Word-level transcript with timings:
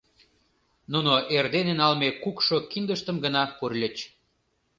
Нуно 0.91 1.13
эрдене 1.35 1.73
налме 1.81 2.09
кукшо 2.23 2.57
киндыштым 2.71 3.17
гына 3.25 3.43
пурльыч. 3.57 3.97